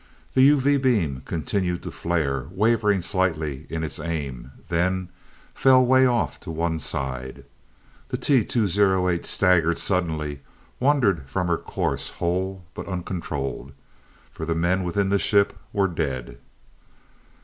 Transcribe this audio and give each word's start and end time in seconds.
The 0.33 0.49
UV 0.49 0.81
beam 0.81 1.21
continued 1.25 1.83
to 1.83 1.91
flare, 1.91 2.47
wavering 2.49 3.03
slightly 3.03 3.67
in 3.69 3.83
its 3.83 3.99
aim 3.99 4.51
then 4.67 5.09
fell 5.53 5.85
way 5.85 6.07
off 6.07 6.39
to 6.39 6.49
one 6.49 6.79
side. 6.79 7.45
The 8.07 8.17
T 8.17 8.43
208 8.43 9.27
staggered 9.27 9.77
suddenly, 9.77 10.39
wandered 10.79 11.29
from 11.29 11.45
her 11.49 11.57
course 11.57 12.09
whole, 12.17 12.65
but 12.73 12.87
uncontrolled. 12.87 13.73
For 14.31 14.43
the 14.43 14.55
men 14.55 14.83
within 14.83 15.09
the 15.09 15.19
ship 15.19 15.53
were 15.71 15.87
dead. 15.87 16.39